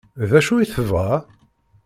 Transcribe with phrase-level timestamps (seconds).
[0.29, 1.11] D acu i tebɣa?